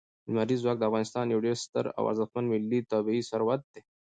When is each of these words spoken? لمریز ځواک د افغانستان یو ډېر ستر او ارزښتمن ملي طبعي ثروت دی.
لمریز 0.27 0.59
ځواک 0.63 0.77
د 0.79 0.83
افغانستان 0.89 1.25
یو 1.27 1.43
ډېر 1.45 1.55
ستر 1.65 1.85
او 1.97 2.03
ارزښتمن 2.11 2.45
ملي 2.51 2.79
طبعي 2.91 3.21
ثروت 3.29 3.61
دی. 3.71 3.81